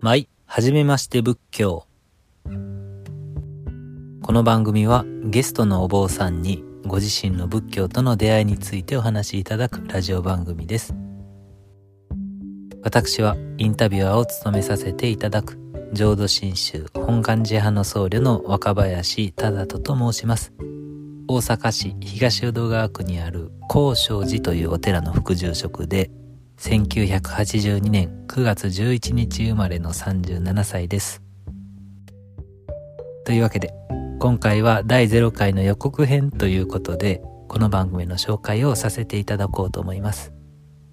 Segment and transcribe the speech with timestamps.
[0.00, 1.86] まい、はじめまして仏教。
[2.44, 10.94] この番組はゲストのお坊さんにご自身の仏教との出会いについてお話しいただくラジオ番組です。
[12.82, 15.58] 私はインタビュアーを務めさせていただく
[15.92, 20.52] 浄土真宗本願寺派の僧侶の若林忠人と申します。
[21.28, 26.10] 大阪市東淀川区にある高尚寺というお寺の副住職で
[26.62, 31.20] 1982年9月11日生まれの37歳です。
[33.24, 33.74] というわけで、
[34.20, 40.32] 今回は第0回の予告編ということで、この番組の紹介をさせていただこうと思います。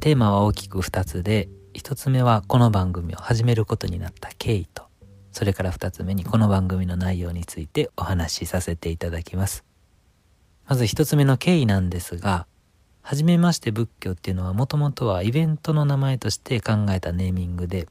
[0.00, 4.82] テーマは大きく2つで、1つ目はこの番組を始めることになった経緯と、
[5.30, 9.64] それから2つ目にこの番組の内容についてお話しさせていただきます。
[10.66, 12.48] まず1つ目の経緯なんですが、
[13.02, 17.88] はじめまして仏教っていうのはもともとはイベントの名前として考えたネーミングで、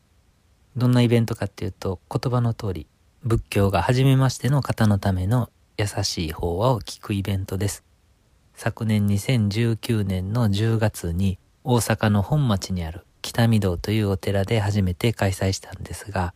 [0.77, 2.87] どんなイベントかっていうと言葉の通り、
[3.23, 7.83] 仏教がはじめましての方のための優しい法話を聞くイベントです。
[8.55, 16.33] 昨年2019年の10月に大阪の本町にある北御堂というお寺で初めて開催したんですが、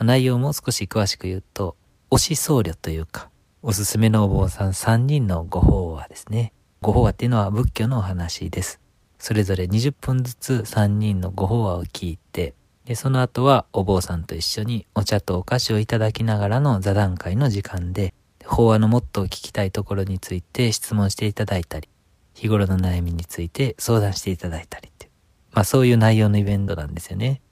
[0.00, 1.76] 内容も少し詳しく言うと、
[2.10, 3.30] 推し僧侶というか、
[3.62, 6.52] おすすめのお坊さん3人のご法話ですね。
[6.82, 8.80] ご法話っていうのは仏教のお話です。
[9.16, 12.54] それぞれ20分ずつ3人のご法話を聞いて、
[12.86, 21.88] で、その後はお坊さんと一緒にお茶とお菓子をいただきながらの座談会の時間で、法話のもっと聞きたいところについて質問していただいたり、
[22.34, 25.12] 日頃の悩みについて相談していただいたりっていう、
[25.52, 27.42] まあそういう内容のイベントなんですよね。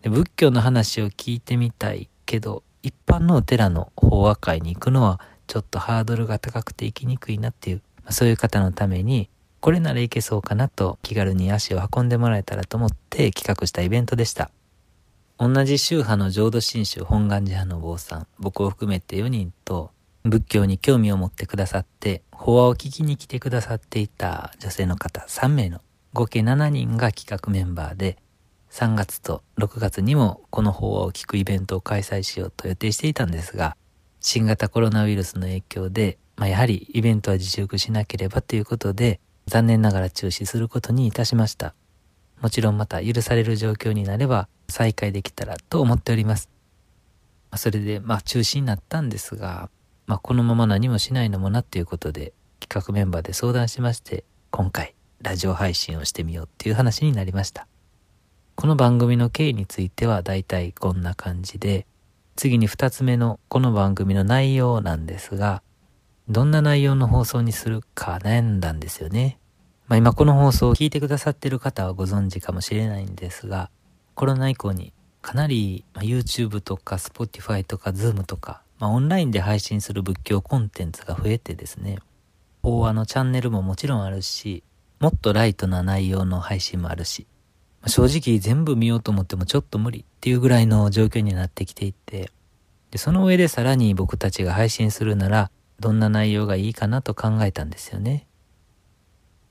[0.00, 9.28] で仏教の話を聞いてみたいけど、一般のお寺の法話会に行くのはちょっとハードルが高くて行きにくいなっていうそういう方のために、
[9.60, 14.50] これならいけそうかなと気軽に足を運んでもらえたらと思って企画したイベントでした。
[15.38, 19.90] 同じ宗派の浄土真宗本願寺派の坊さん、僕を含めて4人と
[20.24, 25.80] 仏教に興味を持ってくださって、法話を聞きに来てくださっていた女性の方3名の
[26.12, 28.16] 合計7人が企画メンバーで、
[28.70, 33.76] 3月と6月にもこの法話を聞くイベントを開催しようと予定していたんですが、
[34.20, 41.74] 新型コロナウイルスの影響でまあ、やはりイベントは自粛しなければということで、残念ながら中止することにいたしました。
[42.40, 46.50] もちろんまた許される状況になれば再開できたらと思っております。
[47.56, 49.70] それで、まあ中止になったんですが、
[50.06, 57.66] まあこのまま何もしないのもなっていうことで、企画メンバーで相談しまして、今回ラジオ配信をしてみようっていう話になりました。
[58.56, 61.86] この番組の経緯については大体こんな感じで、
[62.36, 65.62] 次に二つ目のこの番組の内容なんですが、
[66.28, 69.38] どんな内容の放送にするか悩んだんですよね。
[69.86, 73.70] まあ今この放送を聞いてくださってる方はご存知かもしれないんですが、
[74.14, 74.92] コロナ以降に
[75.26, 81.98] かなり、YouTube とか Spotify とか Zoom とか、まあ、オンラインで配信する仏教コンテンツが増えてですね、
[82.62, 84.62] 法話のチャンネルももちろんあるし、
[85.00, 87.26] もっとライトな内容の配信もあるし、
[87.80, 92.30] まあ、正直全部見ようと思ってもちょっと無理っていうぐらいの状況になってきていて、
[92.92, 95.50] でその上でさらに僕たちが配信するなら、
[95.80, 98.26] どんな内容がいいかなと考えたんですよね。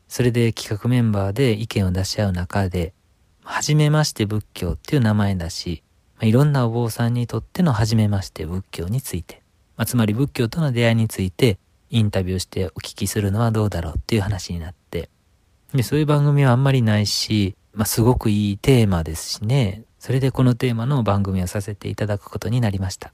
[0.08, 2.94] それで企画メンバーで意見を出し合う中で、
[3.44, 5.84] はじめまして仏教っていう名前だし、
[6.22, 9.42] いろんなお坊さんにとってのはじめまして仏教について、
[9.78, 11.60] まあ、つまり仏教との出会いについて
[11.90, 15.10] インタビューしてお聞きするのはどうだろうっていう話になって、
[15.74, 23.12] でそういう番組はあんまりないし、まあ、すごくいいテーマですしね、それでこのテーマの番組をさせていただくことになりました。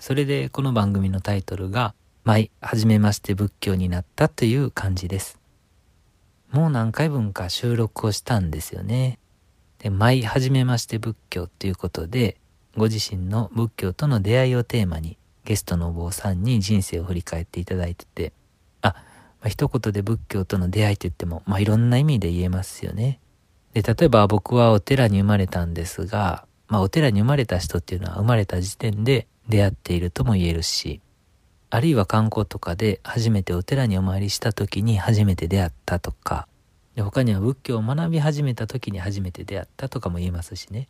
[0.00, 1.94] それでこの番組のタイトルが、
[2.24, 5.38] 舞、はじめまして仏教になったという感じです。
[6.50, 9.18] もう何回分か収録をしたんですよね。
[9.78, 12.38] で、舞、はじめまして仏教ということで、
[12.78, 18.32] ご自身の仏教との出会いをテーマに、ゲストのお坊さんに人生を振り返っていただいてて、
[18.80, 18.94] あ、
[19.42, 23.20] まあ、一言で仏教との出会いと言っても、まあ、いろんな意味で言えますよね。
[23.74, 31.00] で、例えば僕はお寺に生まれたんですが、まあ、お寺に生まれた人っていうのは生まれた時点で出会っているとも言えるし、
[31.70, 36.48] あるいは観光とかで初めてお寺にお参りした時に初めて出会ったとか、
[36.96, 40.88] で他には仏教を学び始めた時に初めて出会ったとかも言えますしね。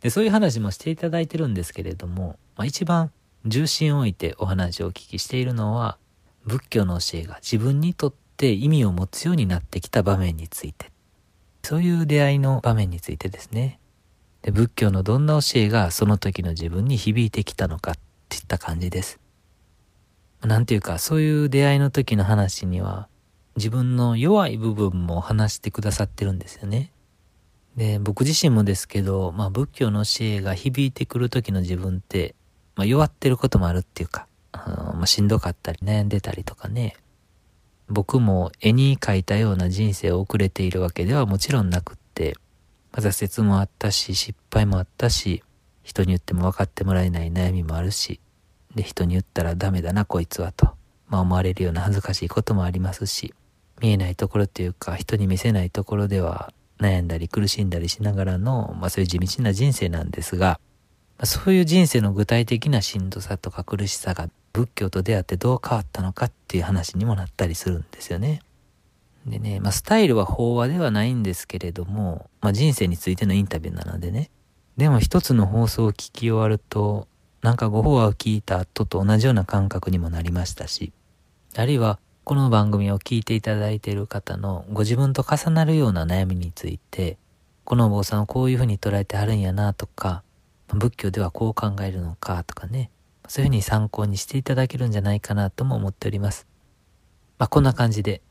[0.00, 3.12] で、そういう話もしていただいてるんですけれども、まあ、一番
[3.44, 5.98] 重心を置いてお話をお聞きしているのは、
[6.44, 10.90] 仏教の教えが自分にとって意味を持つようになってきた場面について、
[11.62, 13.78] そういう出会いの場面についてですね。
[14.42, 17.94] で仏教のどんな教えがその時の自分に響いてきたのかっ
[18.28, 19.20] ていった感じです。
[20.42, 23.08] なんていうか、そういう出会いの時の話には、
[23.56, 26.90] 自分の弱い部分も話してくださってるんですよね。
[27.76, 32.34] で、僕自身もですけど、まあ仏教の教えが響いてくる時の自分って、
[32.74, 36.96] まあ弱ってることもあるっていうか、まあ、しんどかったり悩んでたりとかね。
[37.88, 42.36] 僕も絵に描いたような人生を送れているわけではもちろんなくって、
[42.92, 45.42] まあ、挫折もあったし、失敗もあったし、
[45.82, 48.20] 人に言っても分かってもらえない悩みもあるし、
[48.74, 50.74] で、人に言ったらダメだな、こいつはと、
[51.08, 53.34] まあ思われるような恥ずかしいこともありますし、
[53.80, 60.60] 見えないところというか、人に見せないところでは悩んだり苦しんだりしながらの、まあそういう地道な人生なんですが、
[61.18, 68.42] まあ、そういう人生の具体的なしんどさとか苦しさが仏教と出会ってどう変わったのかっていう話にもなったりするんですよね。
[69.26, 74.30] でね、まあスタイルは法話ではないんですけれども、まあ人生についてのインタビューなのでね、
[74.76, 77.06] でも一つの放送を聞き終わると、
[77.42, 80.92] なんかご法話を聞いた後と同じような感覚にもなりましたし、
[81.56, 87.18] あるいはこの番組を聞いていただいている方のご自分と重なるような悩みについて、
[87.64, 90.22] このお坊さんはこういうふうに捉えてはるんやなとか、
[90.68, 92.90] 仏教ではこう考えるのかとかね、
[93.28, 96.46] そういうふうに参考にしていただけるんじゃないかなとも思っております。
[97.38, 98.22] まあ、こんな感じで、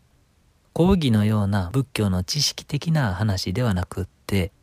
[0.74, 4.54] 講義のような仏教の知識的な話ではなくって、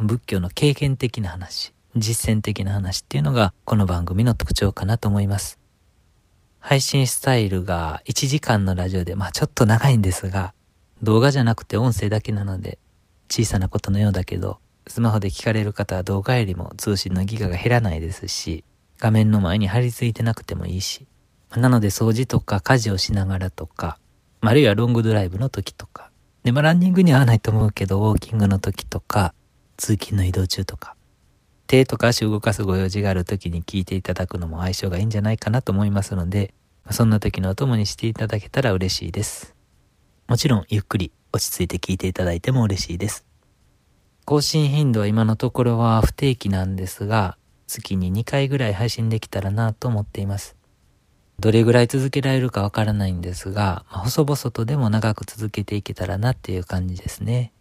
[0.00, 5.58] 仏教の経験的な話、実践的な話っていうのがこの番組の特徴かなと思います。
[6.60, 10.54] 配信スタイルが1時間のラジオで、まあちょっと長いんですが、
[11.02, 12.78] 動画じゃなくて音声だけなので、
[13.28, 18.62] 小さなことのようだけど、スマホで聞かれる方は動画よりも通信のギガが減らないですし、
[18.98, 21.08] 画面の前に張り付いてなくてもいいし、
[21.56, 23.98] なので掃除とか家事をしながらとか、
[24.50, 26.10] あるいはロングドライブの時とか、
[26.44, 29.34] で、まあランニングには合わないと思うけど、ウォーキングの時とか、
[29.76, 30.96] 通勤の移動中とか、
[31.66, 36.54] 手とか足を動かすご用事がある時に聞いていただくのも相性がいいんじゃないかなと思いますので、
[36.90, 39.54] そんな時のお供にしていただけたら嬉しいです。
[40.28, 43.26] もちろんゆっくり落ち着いて聞いていただいても嬉しいです。
[44.24, 50.55] 更新頻度は今のところは不定期なんですが、月に2回ぐらい配信できたらなと思っています。
[51.38, 57.52] どれぐらい続けられるかわからないんですが、まあ、細々とでも長く続けていけたらなっていう感じですね。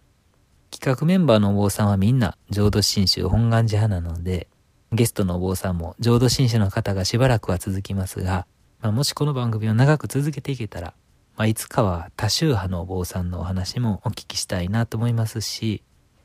[0.72, 4.48] 企画メンバーのお坊さんはみんな浄土真宗本願寺派なので、
[4.92, 8.48] ゲストのお坊さんも浄土真宗の方がしばらくは続きますが、
[8.82, 10.94] まあ、もしこの番組を長く続けていけたら、
[11.36, 15.84] まあ、いつかは多宗派のお坊さんのお話もお聞きしたいなと思いますし、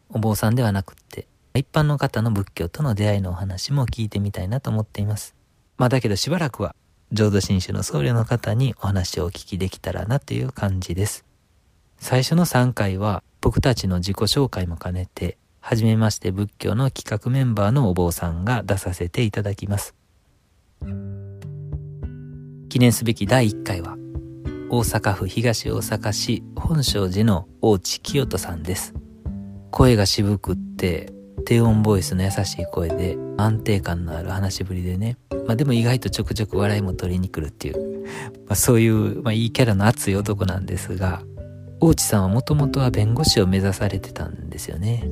[0.09, 5.35] お坊さんではなくって、一般の方の仏教との出会いのお話も聞いてみたいなと思っています。
[5.79, 6.77] まあだけどしばらくは
[7.13, 11.25] 浄土真宗の僧侶の方にお話をお聞きできたらなという感じです。
[11.99, 19.95] 最初の3回は僕たちの自己紹介も兼ねて、はじめまして仏教の企画メンバーのお坊さんが出させていただきます。
[22.69, 23.97] 記念すべき第1回は、
[24.71, 28.95] 大阪府東大阪市本庄寺の大地清人さんです。
[29.73, 31.13] 声が渋くって、
[31.51, 35.17] 低音ボイスの優しい声で安定感のある話しぶりでね。
[35.49, 38.05] まあでも意外とちょくちょく笑いも取りに来るっていう、
[38.47, 41.25] まあそういう、まあいいキャラの熱い男なんですが、
[41.81, 45.03] 大地さんはもともとは弁護士を目指されてたんですよね。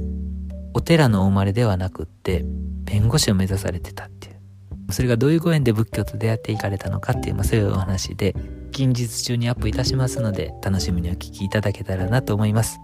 [0.75, 2.44] お寺のお生まれではなくって、
[2.85, 4.93] 弁護士を目指されてたっていう。
[4.93, 8.37] それがどういうご縁で仏教と出会っていかれたのかっていう、まあそういうお話で、
[8.70, 12.79] 近日中にアップいたしますので、楽しみにお聞きいただけたらなと思います。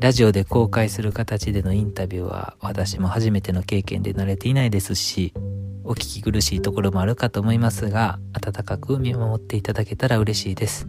[0.00, 5.34] ラジオで公開する形でのインタビューは私も初めての経験で慣れていないですし、
[5.82, 10.86] お聞き苦しいところもあるかと思いますが、温かく見守っていただけたら嬉しいです。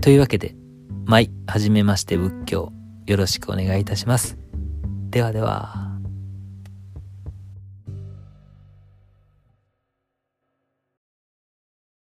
[0.00, 0.56] というわけで、
[1.04, 2.72] 舞、はじめまして仏教、
[3.04, 4.38] よろしくお願いいたします。
[5.10, 5.85] ではでは。